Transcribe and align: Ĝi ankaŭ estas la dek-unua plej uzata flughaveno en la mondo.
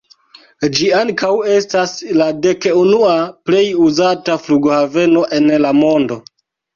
Ĝi 0.75 0.85
ankaŭ 0.99 1.33
estas 1.55 1.91
la 2.19 2.29
dek-unua 2.45 3.11
plej 3.49 3.61
uzata 3.89 4.39
flughaveno 4.47 5.27
en 5.41 5.51
la 5.67 5.73
mondo. 5.81 6.19